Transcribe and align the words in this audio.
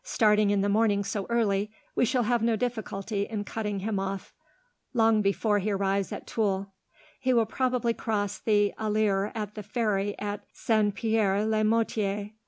Starting 0.03 0.49
in 0.49 0.61
the 0.61 0.67
morning 0.67 1.03
so 1.03 1.27
early, 1.29 1.69
we 1.93 2.03
shall 2.05 2.23
have 2.23 2.41
no 2.41 2.55
difficulty 2.55 3.27
in 3.27 3.43
cutting 3.43 3.81
him 3.81 3.99
off 3.99 4.33
long 4.95 5.21
before 5.21 5.59
he 5.59 5.69
arrives 5.69 6.11
at 6.11 6.25
Tulle. 6.25 6.73
He 7.19 7.33
will 7.35 7.45
probably 7.45 7.93
cross 7.93 8.39
the 8.39 8.73
Alier 8.79 9.31
at 9.35 9.53
the 9.53 9.61
ferry 9.61 10.17
at 10.17 10.43
Saint 10.53 10.95
Pierre 10.95 11.45
le 11.45 11.63
Moutier. 11.63 12.31